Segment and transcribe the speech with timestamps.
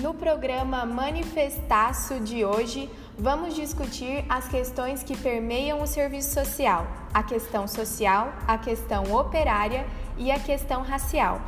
[0.00, 2.88] No programa Manifestaço de hoje,
[3.18, 9.84] vamos discutir as questões que permeiam o serviço social: a questão social, a questão operária
[10.16, 11.38] e a questão racial.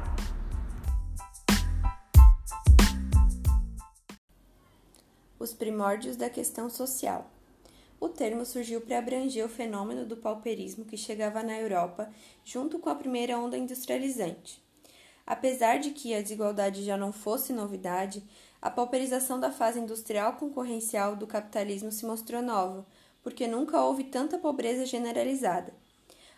[5.38, 7.30] Os primórdios da questão social.
[7.98, 12.10] O termo surgiu para abranger o fenômeno do pauperismo que chegava na Europa
[12.44, 14.62] junto com a primeira onda industrializante.
[15.26, 18.22] Apesar de que a desigualdade já não fosse novidade,
[18.62, 22.86] a pauperização da fase industrial concorrencial do capitalismo se mostrou nova,
[23.20, 25.74] porque nunca houve tanta pobreza generalizada.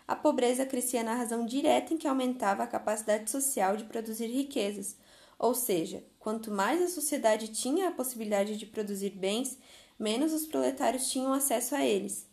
[0.09, 4.96] A pobreza crescia na razão direta em que aumentava a capacidade social de produzir riquezas,
[5.38, 9.59] ou seja, quanto mais a sociedade tinha a possibilidade de produzir bens,
[9.98, 12.27] menos os proletários tinham acesso a eles.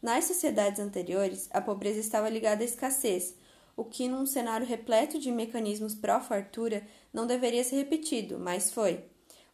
[0.00, 3.34] Nas sociedades anteriores, a pobreza estava ligada à escassez,
[3.76, 9.04] o que, num cenário repleto de mecanismos pró-fartura, não deveria ser repetido, mas foi.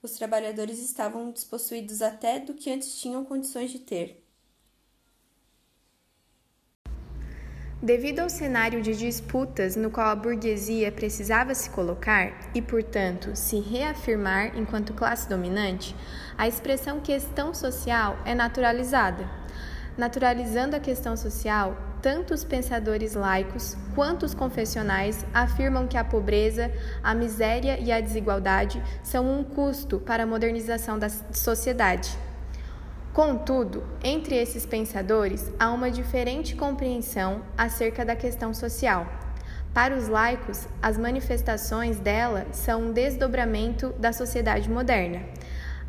[0.05, 4.23] Os trabalhadores estavam despossuídos até do que antes tinham condições de ter.
[7.83, 13.59] Devido ao cenário de disputas no qual a burguesia precisava se colocar e, portanto, se
[13.61, 15.97] reafirmar enquanto classe dominante,
[16.37, 19.27] a expressão questão social é naturalizada.
[19.97, 26.71] Naturalizando a questão social, tanto os pensadores laicos quanto os confessionais afirmam que a pobreza,
[27.03, 32.11] a miséria e a desigualdade são um custo para a modernização da sociedade.
[33.15, 39.11] Contudo, entre esses pensadores há uma diferente compreensão acerca da questão social.
[39.73, 45.23] Para os laicos, as manifestações dela são um desdobramento da sociedade moderna,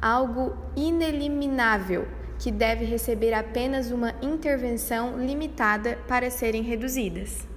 [0.02, 2.08] algo ineliminável
[2.40, 7.48] que deve receber apenas uma intervenção limitada para serem reduzidas.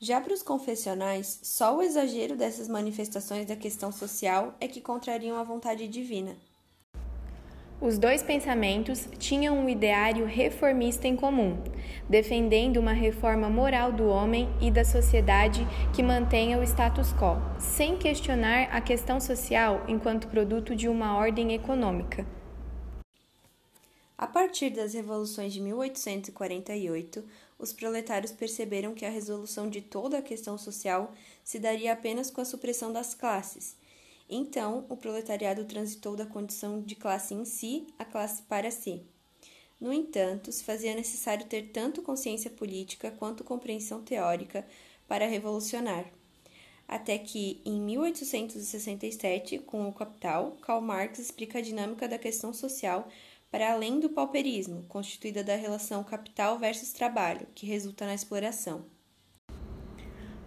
[0.00, 5.36] Já para os confessionais, só o exagero dessas manifestações da questão social é que contrariam
[5.38, 6.36] a vontade divina.
[7.80, 11.56] Os dois pensamentos tinham um ideário reformista em comum,
[12.08, 17.96] defendendo uma reforma moral do homem e da sociedade que mantenha o status quo, sem
[17.96, 22.24] questionar a questão social enquanto produto de uma ordem econômica.
[24.22, 27.24] A partir das revoluções de 1848,
[27.58, 31.12] os proletários perceberam que a resolução de toda a questão social
[31.42, 33.74] se daria apenas com a supressão das classes.
[34.30, 39.02] Então, o proletariado transitou da condição de classe em si à classe para si.
[39.80, 44.64] No entanto, se fazia necessário ter tanto consciência política quanto compreensão teórica
[45.08, 46.06] para revolucionar.
[46.86, 53.08] Até que, em 1867, com o Capital, Karl Marx explica a dinâmica da questão social
[53.52, 58.86] para além do pauperismo, constituída da relação capital versus trabalho, que resulta na exploração.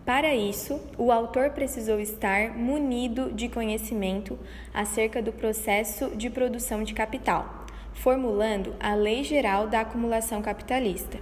[0.03, 4.39] Para isso, o autor precisou estar munido de conhecimento
[4.73, 11.19] acerca do processo de produção de capital, formulando a Lei Geral da Acumulação Capitalista.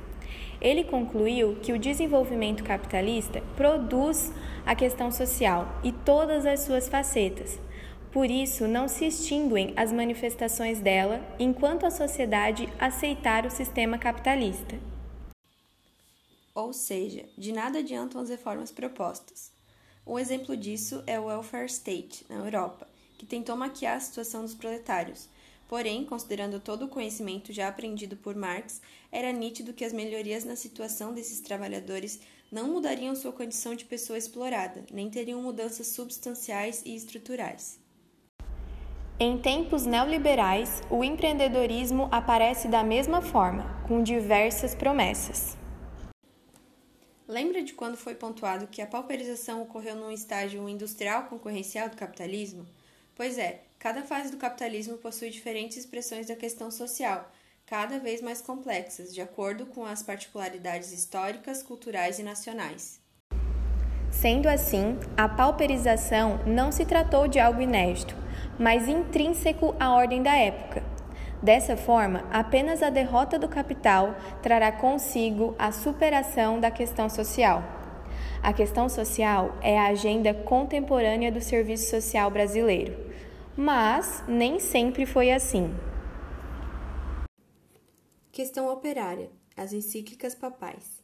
[0.62, 4.32] Ele concluiu que o desenvolvimento capitalista produz
[4.66, 7.60] a questão social e todas as suas facetas,
[8.14, 14.80] por isso, não se extinguem as manifestações dela enquanto a sociedade aceitar o sistema capitalista.
[16.54, 19.52] Ou seja, de nada adiantam as reformas propostas.
[20.06, 22.88] Um exemplo disso é o welfare state, na Europa,
[23.18, 25.28] que tentou maquiar a situação dos proletários.
[25.68, 28.80] Porém, considerando todo o conhecimento já aprendido por Marx,
[29.12, 32.20] era nítido que as melhorias na situação desses trabalhadores
[32.52, 37.82] não mudariam sua condição de pessoa explorada, nem teriam mudanças substanciais e estruturais.
[39.26, 45.58] Em tempos neoliberais, o empreendedorismo aparece da mesma forma, com diversas promessas.
[47.26, 52.66] Lembra de quando foi pontuado que a pauperização ocorreu num estágio industrial concorrencial do capitalismo?
[53.16, 57.32] Pois é, cada fase do capitalismo possui diferentes expressões da questão social,
[57.66, 63.00] cada vez mais complexas, de acordo com as particularidades históricas, culturais e nacionais.
[64.12, 68.22] Sendo assim, a pauperização não se tratou de algo inédito,
[68.60, 70.84] mas intrínseco à ordem da época.
[71.42, 77.62] Dessa forma, apenas a derrota do capital trará consigo a superação da questão social.
[78.42, 82.96] A questão social é a agenda contemporânea do serviço social brasileiro,
[83.56, 85.74] mas nem sempre foi assim.
[88.32, 91.04] Questão operária: as encíclicas papais.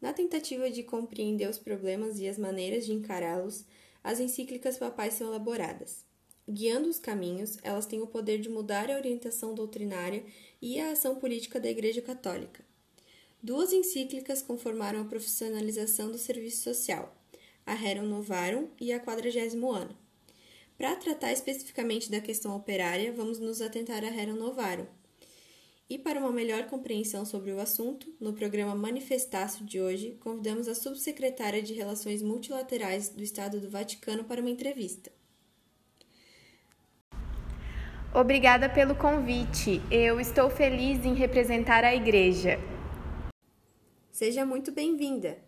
[0.00, 3.64] Na tentativa de compreender os problemas e as maneiras de encará-los,
[4.02, 6.04] as encíclicas papais são elaboradas.
[6.48, 10.22] Guiando os caminhos, elas têm o poder de mudar a orientação doutrinária
[10.60, 12.62] e a ação política da Igreja Católica.
[13.42, 17.16] Duas encíclicas conformaram a profissionalização do serviço social,
[17.64, 19.96] a Rerum Novarum e a Quadragésimo Ano.
[20.76, 24.86] Para tratar especificamente da questão operária, vamos nos atentar a Rerum Novarum.
[25.88, 30.74] E para uma melhor compreensão sobre o assunto, no programa Manifestácio de hoje, convidamos a
[30.74, 35.10] subsecretária de Relações Multilaterais do Estado do Vaticano para uma entrevista.
[38.16, 39.82] Obrigada pelo convite.
[39.90, 42.60] Eu estou feliz em representar a Igreja.
[44.12, 45.38] Seja muito bem-vinda.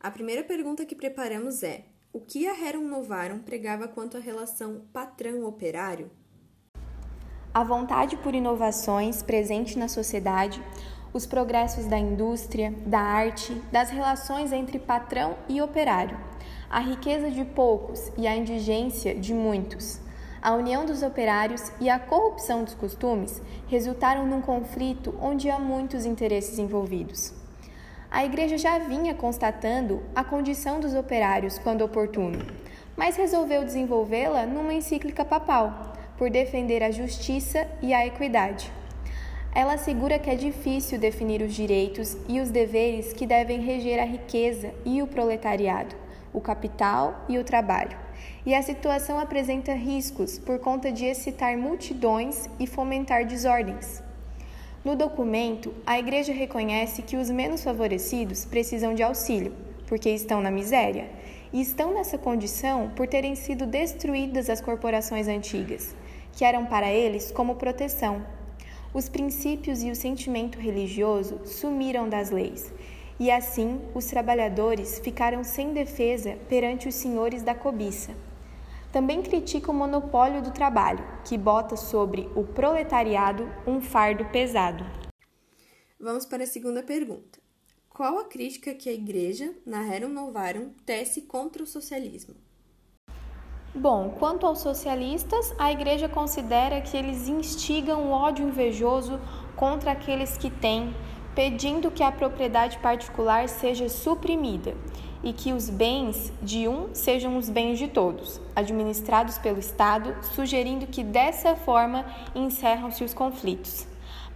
[0.00, 4.82] A primeira pergunta que preparamos é: o que a Rerum Novarum pregava quanto à relação
[4.92, 6.10] patrão-operário?
[7.54, 10.60] A vontade por inovações presente na sociedade,
[11.12, 16.18] os progressos da indústria, da arte, das relações entre patrão e operário,
[16.68, 20.00] a riqueza de poucos e a indigência de muitos,
[20.46, 26.06] a união dos operários e a corrupção dos costumes resultaram num conflito onde há muitos
[26.06, 27.34] interesses envolvidos
[28.16, 32.38] a Igreja já vinha constatando a condição dos operários quando oportuno,
[32.96, 38.72] mas resolveu desenvolvê-la numa encíclica papal, por defender a justiça e a equidade.
[39.54, 44.04] Ela assegura que é difícil definir os direitos e os deveres que devem reger a
[44.04, 45.94] riqueza e o proletariado,
[46.32, 48.05] o capital e o trabalho.
[48.44, 54.02] E a situação apresenta riscos por conta de excitar multidões e fomentar desordens.
[54.84, 59.52] No documento, a Igreja reconhece que os menos favorecidos precisam de auxílio,
[59.88, 61.10] porque estão na miséria,
[61.52, 65.94] e estão nessa condição por terem sido destruídas as corporações antigas,
[66.32, 68.24] que eram para eles como proteção.
[68.94, 72.72] Os princípios e o sentimento religioso sumiram das leis,
[73.18, 78.14] e assim os trabalhadores ficaram sem defesa perante os senhores da cobiça.
[78.92, 84.84] Também critica o monopólio do trabalho, que bota sobre o proletariado um fardo pesado.
[85.98, 87.38] Vamos para a segunda pergunta.
[87.88, 92.34] Qual a crítica que a Igreja, na Rerum Novarum, tece contra o socialismo?
[93.74, 99.20] Bom, quanto aos socialistas, a Igreja considera que eles instigam o ódio invejoso
[99.54, 100.94] contra aqueles que têm,
[101.36, 104.74] pedindo que a propriedade particular seja suprimida
[105.22, 110.86] e que os bens de um sejam os bens de todos, administrados pelo Estado, sugerindo
[110.86, 113.86] que dessa forma encerram-se os conflitos.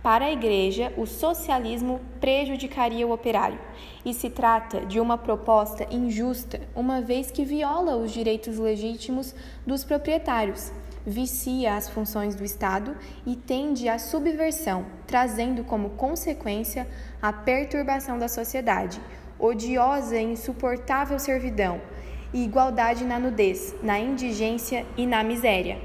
[0.02, 3.58] Para a Igreja, o socialismo prejudicaria o operário
[4.04, 9.34] e se trata de uma proposta injusta, uma vez que viola os direitos legítimos
[9.66, 10.70] dos proprietários,
[11.06, 16.86] vicia as funções do Estado e tende à subversão, trazendo como consequência
[17.20, 19.00] a perturbação da sociedade,
[19.38, 21.80] odiosa e insuportável servidão,
[22.32, 25.80] e igualdade na nudez, na indigência e na miséria.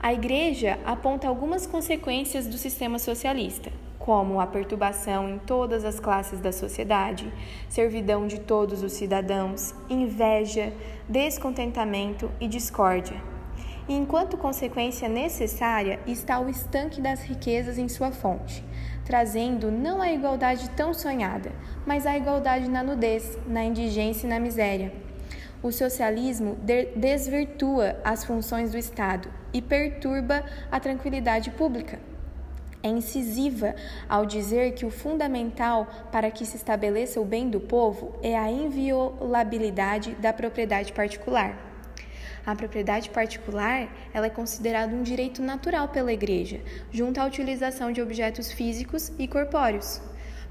[0.00, 6.38] A Igreja aponta algumas consequências do sistema socialista, como a perturbação em todas as classes
[6.38, 7.32] da sociedade,
[7.68, 10.72] servidão de todos os cidadãos, inveja,
[11.08, 13.35] descontentamento e discórdia.
[13.88, 18.64] E enquanto consequência necessária está o estanque das riquezas em sua fonte,
[19.04, 21.52] trazendo não a igualdade tão sonhada,
[21.86, 24.92] mas a igualdade na nudez, na indigência e na miséria.
[25.62, 26.56] O socialismo
[26.96, 31.98] desvirtua as funções do Estado e perturba a tranquilidade pública.
[32.82, 33.74] É incisiva
[34.08, 38.50] ao dizer que o fundamental para que se estabeleça o bem do povo é a
[38.50, 41.65] inviolabilidade da propriedade particular.
[42.46, 46.60] A propriedade particular ela é considerada um direito natural pela Igreja,
[46.92, 50.00] junto à utilização de objetos físicos e corpóreos.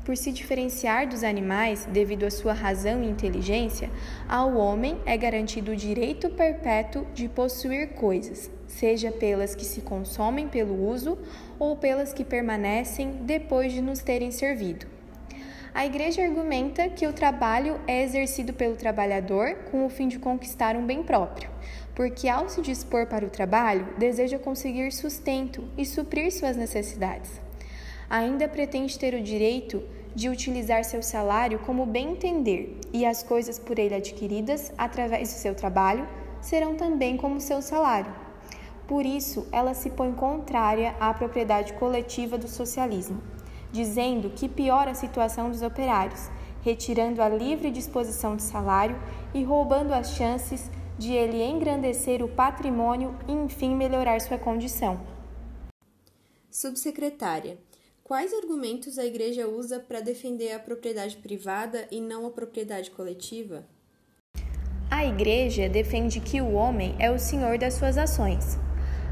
[0.04, 3.90] Por se diferenciar dos animais devido à sua razão e inteligência,
[4.28, 10.50] ao homem é garantido o direito perpétuo de possuir coisas, seja pelas que se consomem
[10.50, 11.18] pelo uso
[11.58, 14.86] ou pelas que permanecem depois de nos terem servido.
[15.76, 20.78] A Igreja argumenta que o trabalho é exercido pelo trabalhador com o fim de conquistar
[20.78, 21.50] um bem próprio,
[21.96, 27.42] porque ao se dispor para o trabalho, deseja conseguir sustento e suprir suas necessidades.
[28.10, 29.82] Ainda pretende ter o direito
[30.14, 35.38] de utilizar seu salário como bem entender, e as coisas por ele adquiridas através do
[35.38, 36.08] seu trabalho
[36.42, 38.14] serão também como seu salário.
[38.88, 43.22] Por isso, ela se põe contrária à propriedade coletiva do socialismo,
[43.72, 46.30] dizendo que piora a situação dos operários,
[46.62, 48.98] retirando a livre disposição de salário
[49.34, 55.00] e roubando as chances de ele engrandecer o patrimônio e, enfim, melhorar sua condição.
[56.50, 57.58] Subsecretária,
[58.04, 63.66] quais argumentos a Igreja usa para defender a propriedade privada e não a propriedade coletiva?
[64.90, 68.58] A Igreja defende que o homem é o senhor das suas ações.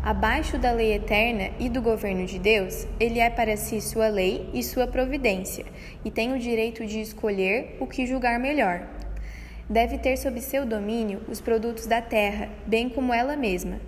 [0.03, 4.49] Abaixo da lei eterna e do governo de Deus, ele é para si sua lei
[4.53, 5.65] e sua providência,
[6.03, 8.87] e tem o direito de escolher o que julgar melhor,
[9.70, 13.79] deve ter sob seu domínio os produtos da terra, bem como ela mesma,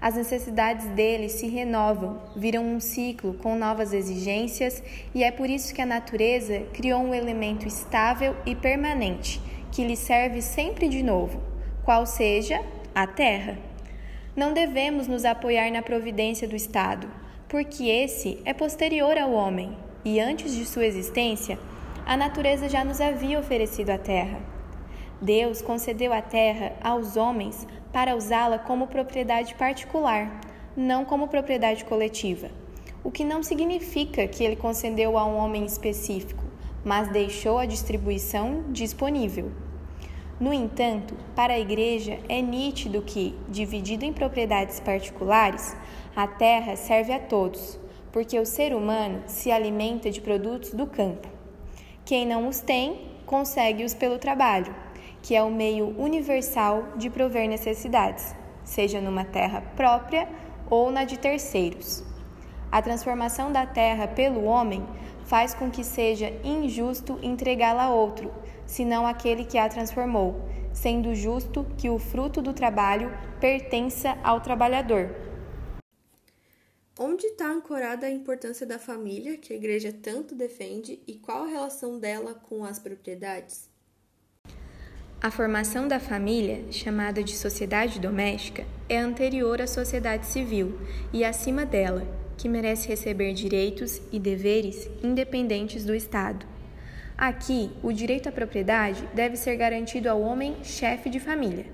[0.00, 4.80] As necessidades deles se renovam, viram um ciclo com novas exigências,
[5.12, 9.40] e é por isso que a natureza criou um elemento estável e permanente,
[9.72, 11.42] que lhe serve sempre de novo,
[11.84, 12.62] qual seja
[12.94, 13.58] a terra.
[14.36, 17.10] Não devemos nos apoiar na providência do Estado,
[17.48, 21.58] porque esse é posterior ao homem, e antes de sua existência,
[22.06, 24.57] a natureza já nos havia oferecido a terra.
[25.20, 30.40] Deus concedeu a terra aos homens para usá-la como propriedade particular,
[30.76, 32.48] não como propriedade coletiva.
[33.02, 36.44] O que não significa que ele concedeu a um homem específico,
[36.84, 39.50] mas deixou a distribuição disponível.
[40.38, 45.76] No entanto, para a Igreja é nítido que, dividido em propriedades particulares,
[46.14, 47.76] a terra serve a todos,
[48.12, 51.26] porque o ser humano se alimenta de produtos do campo.
[52.04, 54.72] Quem não os tem, consegue-os pelo trabalho
[55.22, 58.34] que é o meio universal de prover necessidades,
[58.64, 60.28] seja numa terra própria
[60.70, 62.04] ou na de terceiros.
[62.70, 64.86] A transformação da terra pelo homem
[65.24, 68.32] faz com que seja injusto entregá-la a outro,
[68.66, 73.10] senão aquele que a transformou, sendo justo que o fruto do trabalho
[73.40, 75.14] pertença ao trabalhador.
[76.98, 81.48] Onde está ancorada a importância da família, que a igreja tanto defende, e qual a
[81.48, 83.67] relação dela com as propriedades?
[85.20, 90.78] A formação da família, chamada de sociedade doméstica, é anterior à sociedade civil
[91.12, 92.06] e acima dela,
[92.36, 96.46] que merece receber direitos e deveres independentes do Estado.
[97.16, 101.66] Aqui, o direito à propriedade deve ser garantido ao homem chefe de família.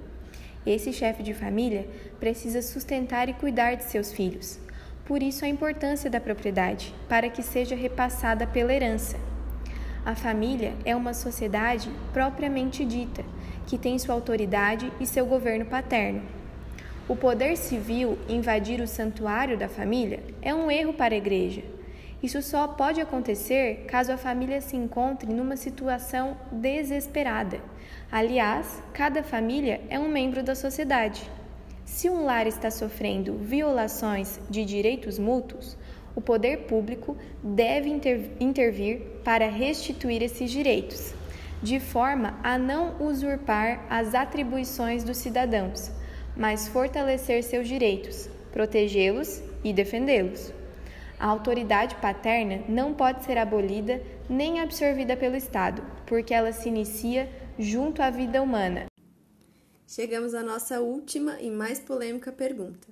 [0.65, 1.87] Esse chefe de família
[2.19, 4.59] precisa sustentar e cuidar de seus filhos.
[5.05, 9.19] Por isso, a importância da propriedade, para que seja repassada pela herança
[10.05, 13.25] a família é uma sociedade propriamente dita,
[13.67, 16.23] que tem sua autoridade e seu governo paterno.
[17.07, 21.63] O poder civil invadir o santuário da família é um erro para a igreja.
[22.23, 27.61] Isso só pode acontecer caso a família se encontre numa situação desesperada.
[28.11, 31.31] Aliás, cada família é um membro da sociedade.
[31.85, 35.77] Se um lar está sofrendo violações de direitos mútuos,
[36.17, 37.91] o poder público deve
[38.41, 41.13] intervir para restituir esses direitos,
[41.65, 45.91] de forma a não usurpar as atribuições dos cidadãos,
[46.37, 50.53] mas fortalecer seus direitos, protegê-los e defendê-los.
[51.19, 57.31] A autoridade paterna não pode ser abolida nem absorvida pelo Estado, porque ela se inicia
[57.59, 58.85] junto à vida humana.
[59.87, 62.89] Chegamos à nossa última e mais polêmica pergunta.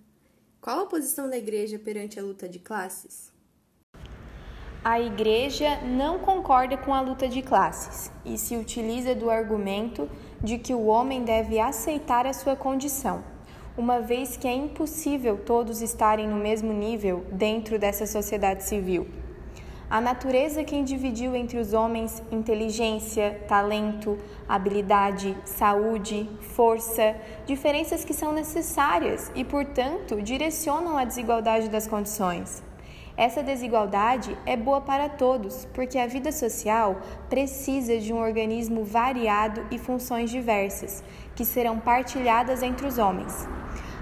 [0.63, 3.32] Qual a posição da igreja perante a luta de classes?
[4.85, 10.11] A igreja não concorda com a luta de classes e se utiliza do argumento
[10.43, 13.23] de que o homem deve aceitar a sua condição,
[13.79, 19.07] uma vez que é impossível todos estarem no mesmo nível dentro dessa sociedade civil.
[19.89, 27.15] A natureza quem dividiu entre os homens inteligência, talento, habilidade, saúde, força,
[27.47, 32.65] diferenças que são necessárias e, portanto, direcionam a desigualdade das condições.
[33.17, 39.67] Essa desigualdade é boa para todos, porque a vida social precisa de um organismo variado
[39.71, 41.05] e funções diversas,
[41.35, 43.47] que serão partilhadas entre os homens.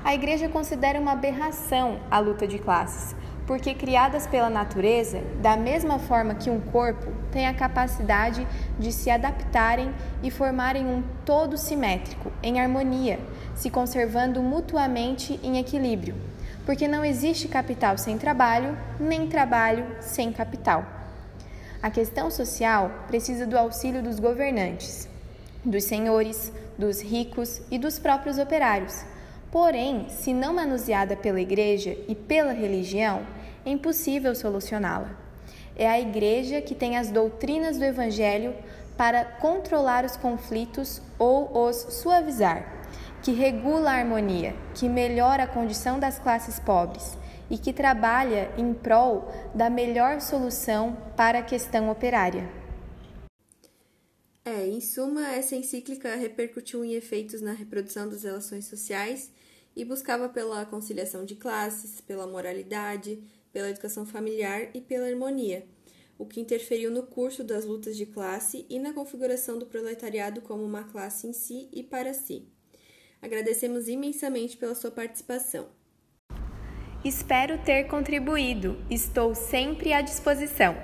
[0.04, 5.98] A Igreja considera uma aberração a luta de classes, porque criadas pela natureza, da mesma
[5.98, 8.46] forma que um corpo, têm a capacidade
[8.78, 13.18] de se adaptarem e formarem um todo simétrico, em harmonia,
[13.56, 16.14] se conservando mutuamente em equilíbrio,
[16.70, 20.86] porque não existe capital sem trabalho, nem trabalho sem capital.
[21.82, 25.08] A questão social precisa do auxílio dos governantes,
[25.64, 29.04] dos senhores, dos ricos e dos próprios operários.
[29.50, 33.26] Porém, se não manuseada pela Igreja e pela religião,
[33.66, 35.10] é impossível solucioná-la.
[35.74, 38.54] É a Igreja que tem as doutrinas do Evangelho
[38.96, 42.79] para controlar os conflitos ou os suavizar,
[43.22, 47.16] que regula a harmonia, que melhora a condição das classes pobres
[47.50, 52.48] e que trabalha em prol da melhor solução para a questão operária.
[54.44, 59.30] É, em suma, essa encíclica repercutiu em efeitos na reprodução das relações sociais
[59.76, 63.22] e buscava pela conciliação de classes, pela moralidade,
[63.52, 65.66] pela educação familiar e pela harmonia,
[66.18, 70.64] o que interferiu no curso das lutas de classe e na configuração do proletariado como
[70.64, 72.48] uma classe em si e para si.
[73.22, 75.68] Agradecemos imensamente pela sua participação.
[77.04, 78.76] Espero ter contribuído.
[78.90, 80.74] Estou sempre à disposição.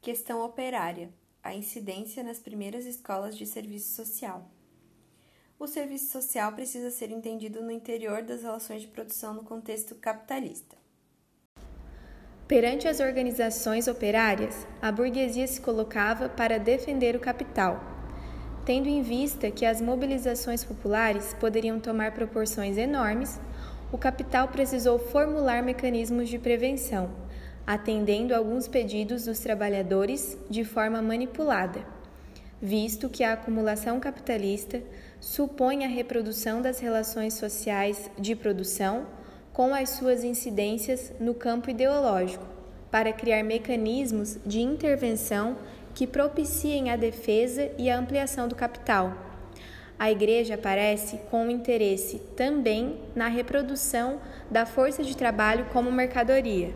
[0.00, 1.10] Questão operária.
[1.42, 4.48] a incidência nas primeiras escolas de serviço social.
[5.58, 10.81] O serviço social precisa ser entendido no interior das relações de produção no contexto capitalista.
[12.52, 17.82] Perante as organizações operárias, a burguesia se colocava para defender o capital,
[18.66, 23.40] tendo em vista que as mobilizações populares poderiam tomar proporções enormes,
[23.90, 27.08] o capital precisou formular mecanismos de prevenção,
[27.66, 31.80] atendendo alguns pedidos dos trabalhadores de forma manipulada,
[32.60, 34.82] visto que a acumulação capitalista
[35.18, 39.06] supõe a reprodução das relações sociais de produção
[39.52, 42.44] com as suas incidências no campo ideológico,
[42.90, 45.58] para criar mecanismos de intervenção
[45.94, 49.12] que propiciem a defesa e a ampliação do capital.
[49.98, 56.74] A Igreja aparece com interesse também na reprodução da força de trabalho como mercadoria.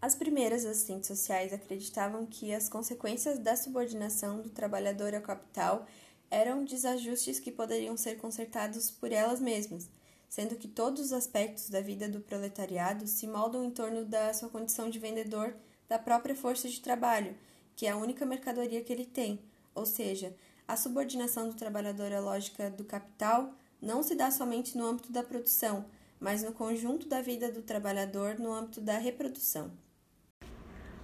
[0.00, 5.86] As primeiras assistentes sociais acreditavam que as consequências da subordinação do trabalhador ao capital
[6.30, 9.88] eram desajustes que poderiam ser consertados por elas mesmas
[10.32, 14.48] sendo que todos os aspectos da vida do proletariado se moldam em torno da sua
[14.48, 15.54] condição de vendedor
[15.86, 17.36] da própria força de trabalho,
[17.76, 19.40] que é a única mercadoria que ele tem,
[19.74, 20.34] ou seja,
[20.66, 25.22] a subordinação do trabalhador à lógica do capital não se dá somente no âmbito da
[25.22, 25.84] produção,
[26.18, 29.70] mas no conjunto da vida do trabalhador no âmbito da reprodução.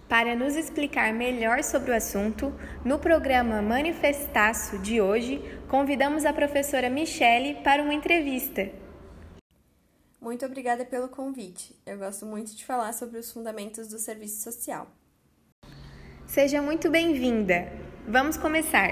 [0.09, 2.51] Para nos explicar melhor sobre o assunto,
[2.83, 8.88] no programa Manifestaço de hoje, convidamos a professora Michele para uma entrevista.
[10.21, 11.77] Muito obrigada pelo convite.
[11.87, 14.91] Eu gosto muito de falar sobre os fundamentos do serviço social.
[16.27, 17.73] Seja muito bem-vinda.
[18.07, 18.91] Vamos começar.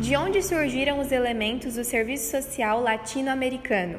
[0.00, 3.98] De onde surgiram os elementos do serviço social latino-americano?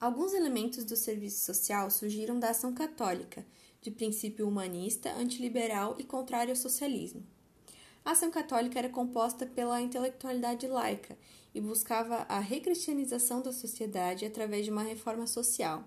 [0.00, 3.46] Alguns elementos do serviço social surgiram da ação católica,
[3.80, 7.24] de princípio humanista, antiliberal e contrário ao socialismo.
[8.04, 11.16] A ação católica era composta pela intelectualidade laica
[11.54, 15.84] e buscava a recristianização da sociedade através de uma reforma social.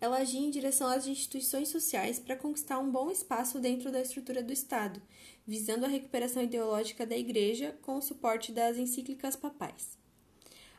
[0.00, 4.42] Ela agia em direção às instituições sociais para conquistar um bom espaço dentro da estrutura
[4.42, 5.00] do Estado,
[5.46, 9.98] visando a recuperação ideológica da Igreja com o suporte das encíclicas papais.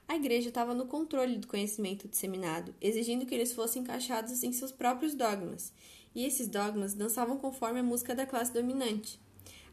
[0.08, 4.72] A Igreja estava no controle do conhecimento disseminado, exigindo que eles fossem encaixados em seus
[4.72, 5.72] próprios dogmas,
[6.14, 9.20] e esses dogmas dançavam conforme a música da classe dominante.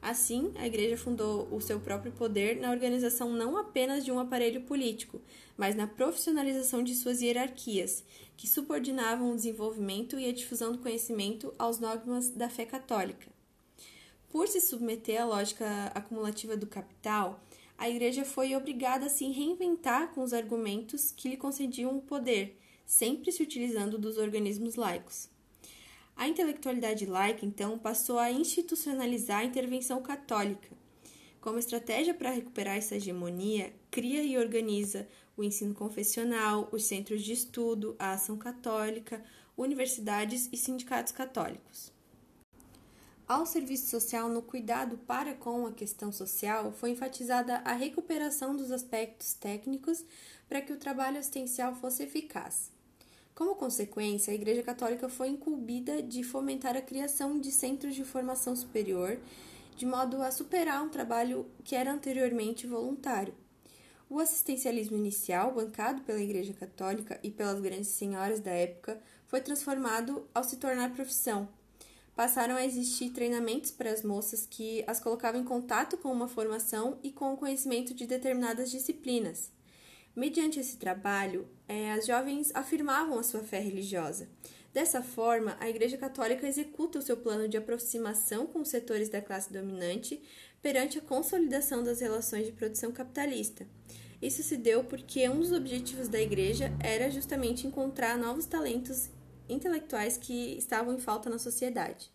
[0.01, 4.63] Assim, a Igreja fundou o seu próprio poder na organização não apenas de um aparelho
[4.63, 5.21] político,
[5.57, 8.05] mas na profissionalização de suas hierarquias,
[8.37, 13.27] que subordinavam o desenvolvimento e a difusão do conhecimento aos dogmas da fé católica.
[14.31, 17.41] Por se submeter à lógica acumulativa do capital,
[17.77, 22.59] a Igreja foi obrigada a se reinventar com os argumentos que lhe concediam o poder,
[22.87, 25.29] sempre se utilizando dos organismos laicos.
[26.19, 30.69] A intelectualidade laica, então, passou a institucionalizar a intervenção católica.
[31.41, 37.33] Como estratégia para recuperar essa hegemonia, cria e organiza o ensino confessional, os centros de
[37.33, 39.25] estudo, a ação católica,
[39.57, 41.93] universidades e sindicatos católicos.
[43.29, 48.73] Ao serviço social no cuidado para com a questão social, foi enfatizada a recuperação dos
[48.73, 50.05] aspectos técnicos
[50.49, 52.77] para que o trabalho assistencial fosse eficaz.
[53.39, 58.57] Como consequência, a Igreja Católica foi incumbida de fomentar a criação de centros de formação
[58.57, 59.17] superior,
[59.77, 63.33] de modo a superar um trabalho que era anteriormente voluntário.
[64.11, 70.27] O assistencialismo inicial, bancado pela Igreja Católica e pelas grandes senhoras da época, foi transformado
[70.35, 71.49] ao se tornar profissão.
[72.17, 76.99] Passaram a existir treinamentos para as moças que as colocavam em contato com uma formação
[77.05, 79.57] e com o conhecimento de determinadas disciplinas.
[80.19, 84.29] Mediante esse trabalho, é, as jovens afirmavam a sua fé religiosa.
[84.75, 89.23] Dessa forma, a Igreja Católica executa o seu plano de aproximação com os setores da
[89.23, 90.21] classe dominante
[90.61, 93.65] perante a consolidação das relações de produção capitalista.
[94.21, 99.11] Isso se deu porque um dos objetivos da Igreja era justamente encontrar novos talentos
[99.49, 102.11] intelectuais que estavam em falta na sociedade.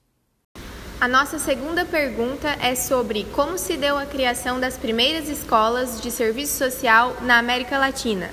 [1.02, 6.10] A nossa segunda pergunta é sobre como se deu a criação das primeiras escolas de
[6.10, 8.30] serviço social na América Latina.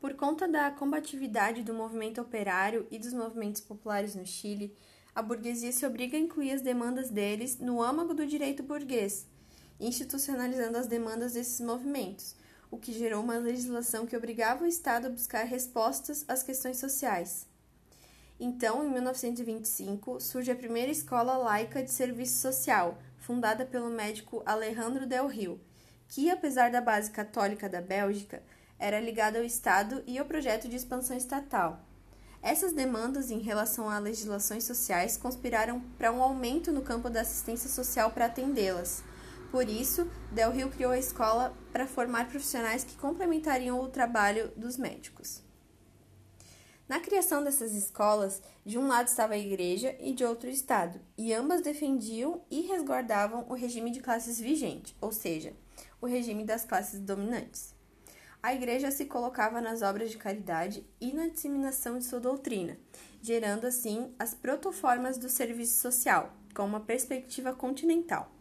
[0.00, 4.74] Por conta da combatividade do movimento operário e dos movimentos populares no Chile,
[5.14, 9.26] a burguesia se obriga a incluir as demandas deles no âmago do direito burguês,
[9.78, 12.36] institucionalizando as demandas desses movimentos,
[12.70, 17.46] o que gerou uma legislação que obrigava o Estado a buscar respostas às questões sociais.
[18.40, 25.06] Então, em 1925, surge a primeira escola laica de serviço social, fundada pelo médico Alejandro
[25.06, 25.60] Del Rio,
[26.06, 28.40] que, apesar da base católica da Bélgica,
[28.78, 31.80] era ligada ao Estado e ao projeto de expansão estatal.
[32.40, 37.68] Essas demandas em relação a legislações sociais conspiraram para um aumento no campo da assistência
[37.68, 39.02] social para atendê-las.
[39.50, 44.76] Por isso, Del Rio criou a escola para formar profissionais que complementariam o trabalho dos
[44.76, 45.47] médicos.
[46.88, 50.98] Na criação dessas escolas, de um lado estava a igreja e de outro o Estado,
[51.18, 55.52] e ambas defendiam e resguardavam o regime de classes vigente, ou seja,
[56.00, 57.74] o regime das classes dominantes.
[58.42, 62.78] A igreja se colocava nas obras de caridade e na disseminação de sua doutrina,
[63.20, 68.32] gerando assim as protoformas do serviço social, com uma perspectiva continental.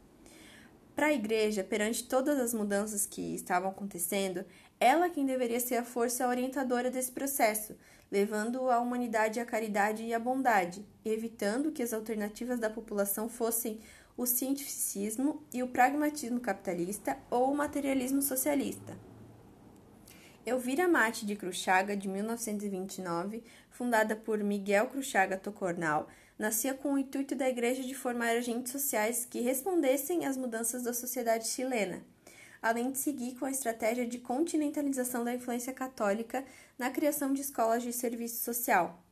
[0.96, 4.46] Para a igreja, perante todas as mudanças que estavam acontecendo,
[4.80, 7.76] ela quem deveria ser a força orientadora desse processo,
[8.12, 13.80] levando a humanidade à caridade e à bondade, evitando que as alternativas da população fossem
[14.16, 18.98] o cientificismo e o pragmatismo capitalista ou o materialismo socialista.
[20.46, 26.08] Elvira Mate de Cruchaga, de 1929, fundada por Miguel Cruchaga Tocornal,
[26.40, 30.94] nascia com o intuito da igreja de formar agentes sociais que respondessem às mudanças da
[30.94, 32.02] sociedade chilena
[32.62, 36.44] além de seguir com a estratégia de continentalização da influência católica
[36.78, 39.04] na criação de escolas de serviço social.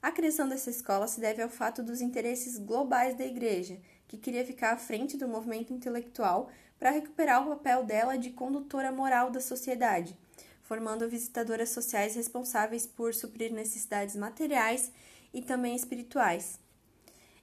[0.00, 4.44] A criação dessa escola se deve ao fato dos interesses globais da Igreja, que queria
[4.44, 9.40] ficar à frente do movimento intelectual para recuperar o papel dela de condutora moral da
[9.40, 10.16] sociedade,
[10.62, 14.92] formando visitadoras sociais responsáveis por suprir necessidades materiais
[15.34, 16.60] e também espirituais.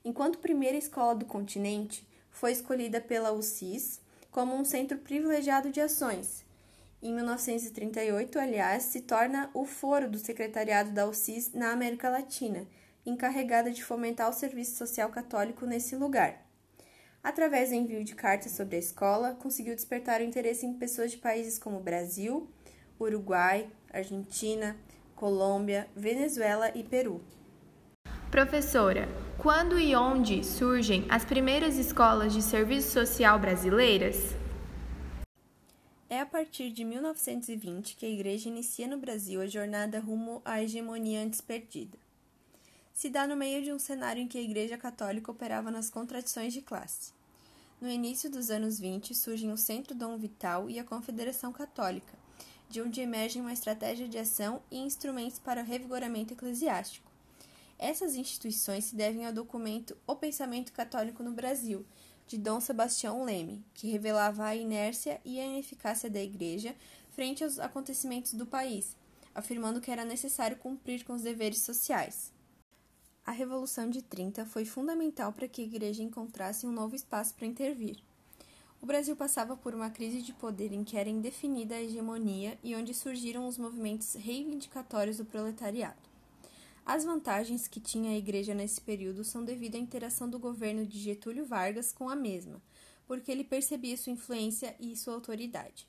[0.03, 3.99] Enquanto primeira escola do continente, foi escolhida pela UCIS,
[4.35, 6.43] como um centro privilegiado de ações.
[7.01, 12.67] Em 1938, aliás, se torna o foro do secretariado da UCIS na América Latina,
[13.05, 16.45] encarregada de fomentar o serviço social católico nesse lugar.
[17.23, 21.17] Através do envio de cartas sobre a escola, conseguiu despertar o interesse em pessoas de
[21.17, 22.49] países como Brasil,
[22.99, 24.75] Uruguai, Argentina,
[25.15, 27.23] Colômbia, Venezuela e Peru.
[28.31, 29.07] Professora,
[29.37, 34.35] quando e onde surgem as primeiras escolas de serviço social brasileiras?
[36.09, 40.61] É a partir de 1920 que a Igreja inicia no Brasil a jornada rumo à
[40.61, 41.97] hegemonia antes perdida.
[42.93, 46.51] Se dá no meio de um cenário em que a Igreja Católica operava nas contradições
[46.51, 47.13] de classe.
[47.79, 52.13] No início dos anos 20 surgem o Centro Dom Vital e a Confederação Católica,
[52.69, 57.04] de onde emergem uma estratégia de ação e instrumentos para o revigoramento eclesiástico.
[57.77, 61.85] Essas instituições se devem ao documento O Pensamento Católico no Brasil,
[62.27, 66.75] de Dom Sebastião Leme, que revelava a inércia e a ineficácia da Igreja
[67.11, 68.95] frente aos acontecimentos do país,
[69.33, 72.31] afirmando que era necessário cumprir com os deveres sociais.
[73.25, 77.47] A Revolução de 30 foi fundamental para que a Igreja encontrasse um novo espaço para
[77.47, 77.97] intervir.
[78.81, 82.75] O Brasil passava por uma crise de poder em que era indefinida a hegemonia e
[82.75, 86.14] onde surgiram os movimentos reivindicatórios do proletariado.
[86.85, 90.99] As vantagens que tinha a Igreja nesse período são devido à interação do governo de
[90.99, 92.61] Getúlio Vargas com a mesma,
[93.07, 95.87] porque ele percebia sua influência e sua autoridade.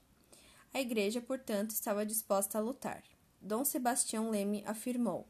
[0.72, 3.02] A Igreja, portanto, estava disposta a lutar.
[3.42, 5.28] Dom Sebastião Leme afirmou: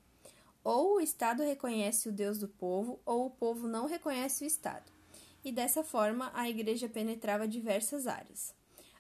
[0.63, 4.91] ou o Estado reconhece o Deus do povo, ou o povo não reconhece o Estado.
[5.45, 8.53] E dessa forma, a Igreja penetrava diversas áreas.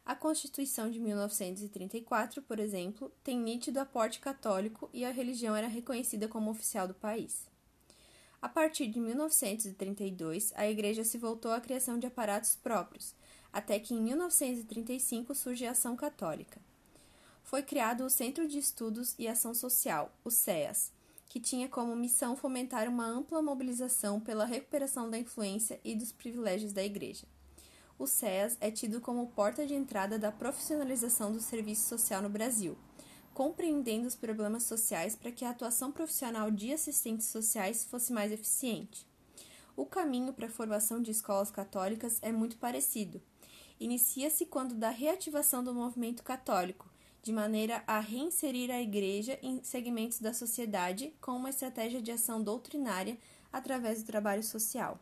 [0.06, 6.28] A Constituição de 1934, por exemplo, tem nítido aporte católico e a religião era reconhecida
[6.28, 7.50] como oficial do país.
[8.40, 13.16] A partir de 1932, a Igreja se voltou à criação de aparatos próprios,
[13.52, 16.60] até que em 1935 surge a Ação Católica.
[17.42, 20.92] Foi criado o Centro de Estudos e Ação Social, o CEAS,
[21.28, 26.72] que tinha como missão fomentar uma ampla mobilização pela recuperação da influência e dos privilégios
[26.72, 27.26] da Igreja
[27.98, 32.76] o SEAS é tido como porta de entrada da profissionalização do serviço social no Brasil,
[33.32, 39.06] compreendendo os problemas sociais para que a atuação profissional de assistentes sociais fosse mais eficiente.
[39.76, 43.20] O caminho para a formação de escolas católicas é muito parecido.
[43.78, 46.90] Inicia-se quando da reativação do movimento católico,
[47.22, 52.42] de maneira a reinserir a Igreja em segmentos da sociedade com uma estratégia de ação
[52.42, 53.18] doutrinária
[53.52, 54.98] através do trabalho social.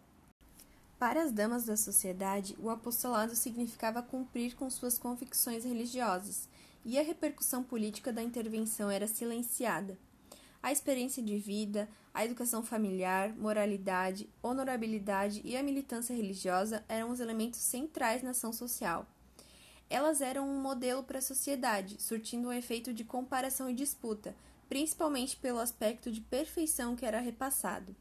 [1.04, 6.48] Para as damas da sociedade, o apostolado significava cumprir com suas convicções religiosas,
[6.82, 9.98] e a repercussão política da intervenção era silenciada.
[10.62, 17.20] A experiência de vida, a educação familiar, moralidade, honorabilidade e a militância religiosa eram os
[17.20, 19.06] elementos centrais na ação social.
[19.90, 24.34] Elas eram um modelo para a sociedade, surtindo um efeito de comparação e disputa,
[24.70, 27.94] principalmente pelo aspecto de perfeição que era repassado.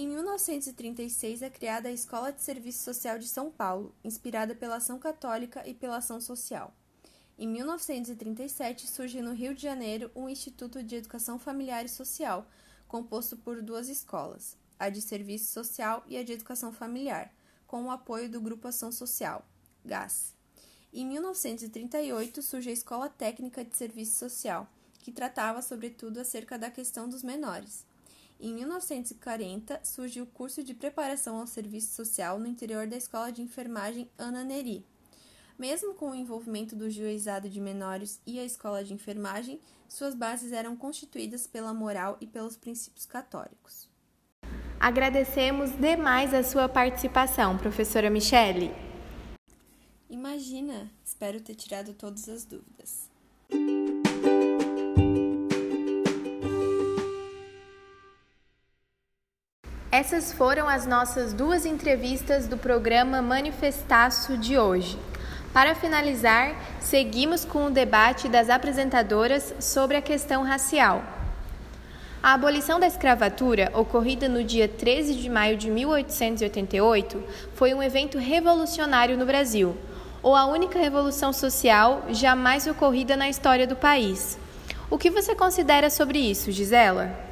[0.00, 4.96] Em 1936 é criada a Escola de Serviço Social de São Paulo, inspirada pela ação
[4.96, 6.72] católica e pela ação social.
[7.36, 12.46] Em 1937, surge no Rio de Janeiro o Instituto de Educação Familiar e Social,
[12.86, 17.34] composto por duas escolas, a de Serviço Social e a de Educação Familiar,
[17.66, 19.44] com o apoio do Grupo Ação Social,
[19.84, 20.32] GAS.
[20.92, 27.08] Em 1938, surge a Escola Técnica de Serviço Social, que tratava sobretudo acerca da questão
[27.08, 27.87] dos menores.
[28.40, 33.42] Em 1940, surge o curso de preparação ao serviço social no interior da Escola de
[33.42, 34.86] Enfermagem Ana Neri,
[35.58, 40.52] mesmo com o envolvimento do juizado de menores e a escola de enfermagem, suas bases
[40.52, 43.88] eram constituídas pela moral e pelos princípios católicos.
[44.78, 48.70] Agradecemos demais a sua participação, professora Michele.
[50.08, 53.07] Imagina, espero ter tirado todas as dúvidas.
[60.00, 64.96] Essas foram as nossas duas entrevistas do programa Manifestaço de hoje.
[65.52, 71.02] Para finalizar, seguimos com o debate das apresentadoras sobre a questão racial.
[72.22, 77.20] A abolição da escravatura, ocorrida no dia 13 de maio de 1888,
[77.54, 79.76] foi um evento revolucionário no Brasil,
[80.22, 84.38] ou a única revolução social jamais ocorrida na história do país.
[84.88, 87.27] O que você considera sobre isso, Gisela?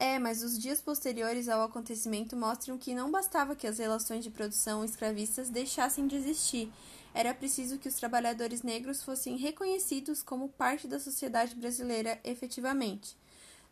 [0.00, 4.30] É, mas os dias posteriores ao acontecimento mostram que não bastava que as relações de
[4.30, 6.72] produção escravistas deixassem de existir.
[7.12, 13.16] Era preciso que os trabalhadores negros fossem reconhecidos como parte da sociedade brasileira efetivamente.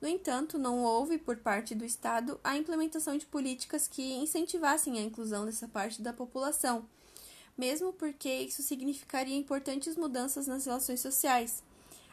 [0.01, 5.03] No entanto, não houve, por parte do Estado, a implementação de políticas que incentivassem a
[5.03, 6.85] inclusão dessa parte da população,
[7.57, 11.63] mesmo porque isso significaria importantes mudanças nas relações sociais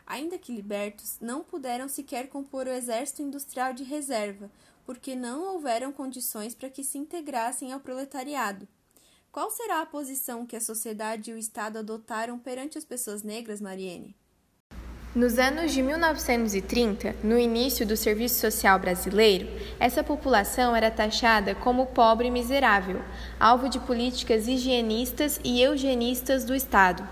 [0.05, 4.49] ainda que libertos, não puderam sequer compor o exército industrial de reserva,
[4.85, 8.67] porque não houveram condições para que se integrassem ao proletariado.
[9.31, 13.59] Qual será a posição que a sociedade e o Estado adotaram perante as pessoas negras,
[13.59, 14.15] Mariene?
[15.15, 19.47] Nos anos de 1930, no início do serviço social brasileiro,
[19.79, 22.99] essa população era taxada como pobre e miserável,
[23.39, 27.07] alvo de políticas higienistas e eugenistas do Estado.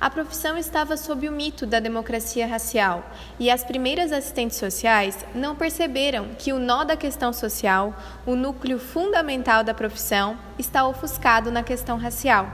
[0.00, 3.04] A profissão estava sob o mito da democracia racial
[3.38, 8.78] e as primeiras assistentes sociais não perceberam que o nó da questão social, o núcleo
[8.78, 12.50] fundamental da profissão, está ofuscado na questão racial.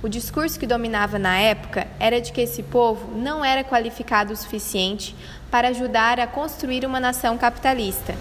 [0.00, 4.36] O discurso que dominava na época era de que esse povo não era qualificado o
[4.36, 5.16] suficiente
[5.50, 8.14] para ajudar a construir uma nação capitalista.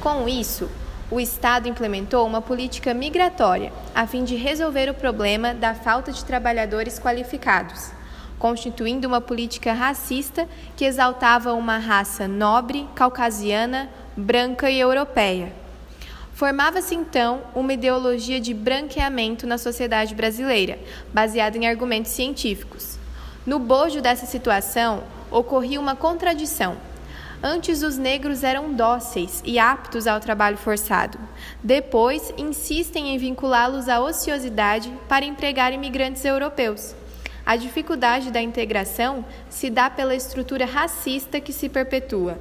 [0.00, 0.70] Com isso,
[1.10, 6.24] o Estado implementou uma política migratória a fim de resolver o problema da falta de
[6.24, 7.90] trabalhadores qualificados,
[8.38, 15.52] constituindo uma política racista que exaltava uma raça nobre, caucasiana, branca e europeia.
[16.32, 20.78] Formava-se então uma ideologia de branqueamento na sociedade brasileira,
[21.12, 22.98] baseada em argumentos científicos.
[23.46, 26.76] No bojo dessa situação, ocorria uma contradição
[27.46, 31.18] Antes, os negros eram dóceis e aptos ao trabalho forçado.
[31.62, 36.94] Depois, insistem em vinculá-los à ociosidade para empregar imigrantes europeus.
[37.44, 42.38] A dificuldade da integração se dá pela estrutura racista que se perpetua.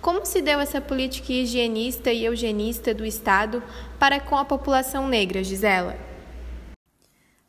[0.00, 3.62] Como se deu essa política higienista e eugenista do Estado
[3.98, 5.94] para com a população negra, Gisela?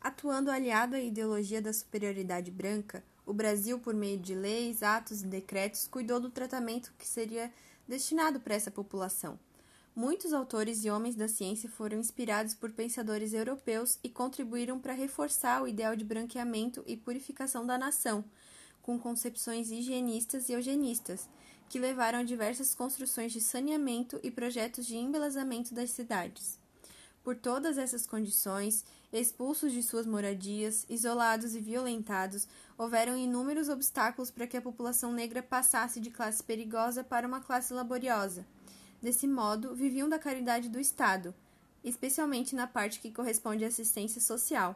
[0.01, 5.27] Atuando aliado à ideologia da superioridade branca, o Brasil, por meio de leis, atos e
[5.27, 7.51] decretos, cuidou do tratamento que seria
[7.87, 9.39] destinado para essa população.
[9.95, 15.61] Muitos autores e homens da ciência foram inspirados por pensadores europeus e contribuíram para reforçar
[15.61, 18.25] o ideal de branqueamento e purificação da nação,
[18.81, 21.29] com concepções higienistas e eugenistas,
[21.69, 26.62] que levaram a diversas construções de saneamento e projetos de embelezamento das cidades.
[27.23, 32.45] Por todas essas condições, expulsos de suas moradias, isolados e violentados,
[32.77, 37.73] houveram inúmeros obstáculos para que a população negra passasse de classe perigosa para uma classe
[37.73, 38.45] laboriosa.
[39.01, 41.33] Desse modo, viviam da caridade do Estado,
[41.81, 44.75] especialmente na parte que corresponde à assistência social.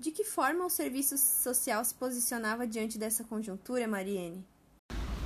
[0.00, 4.44] De que forma o serviço social se posicionava diante dessa conjuntura, Mariene?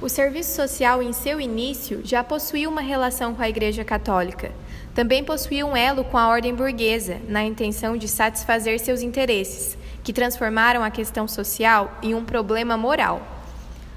[0.03, 4.53] O serviço social, em seu início, já possuía uma relação com a Igreja Católica.
[4.95, 10.13] Também possuía um elo com a ordem burguesa, na intenção de satisfazer seus interesses, que
[10.13, 13.23] transformaram a questão social em um problema moral.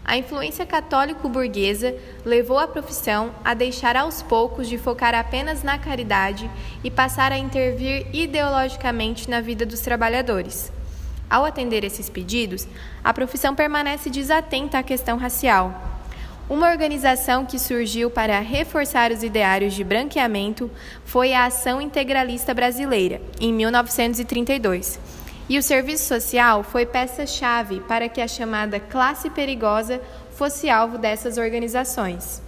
[0.06, 6.50] A influência católico-burguesa levou a profissão a deixar aos poucos de focar apenas na caridade
[6.84, 10.72] e passar a intervir ideologicamente na vida dos trabalhadores.
[11.28, 12.68] Ao atender esses pedidos,
[13.04, 15.95] a profissão permanece desatenta à questão racial,
[16.48, 20.70] uma organização que surgiu para reforçar os ideários de branqueamento
[21.04, 25.00] foi a Ação Integralista Brasileira, em 1932.
[25.50, 30.00] E o serviço social foi peça-chave para que a chamada classe perigosa
[30.32, 32.42] fosse alvo dessas organizações.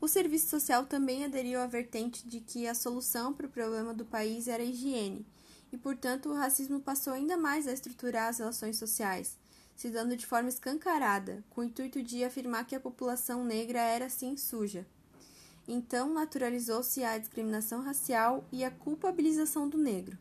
[0.00, 4.04] O serviço social também aderiu à vertente de que a solução para o problema do
[4.04, 5.24] país era a higiene,
[5.72, 9.36] e, portanto, o racismo passou ainda mais a estruturar as relações sociais,
[9.76, 14.06] se dando de forma escancarada, com o intuito de afirmar que a população negra era
[14.06, 14.86] assim suja.
[15.68, 20.16] Então, naturalizou-se a discriminação racial e a culpabilização do negro.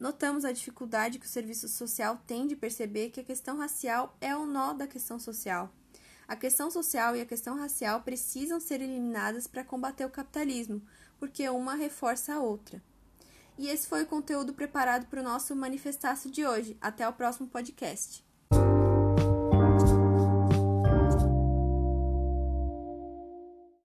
[0.00, 4.34] Notamos a dificuldade que o serviço social tem de perceber que a questão racial é
[4.34, 5.70] o nó da questão social.
[6.26, 10.80] A questão social e a questão racial precisam ser eliminadas para combater o capitalismo,
[11.18, 12.82] porque uma reforça a outra.
[13.58, 16.76] E esse foi o conteúdo preparado para o nosso manifestaço de hoje.
[16.80, 18.21] Até o próximo podcast.